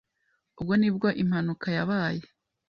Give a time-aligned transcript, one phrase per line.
[0.59, 2.23] ubwo nibwo impanuka yabaye.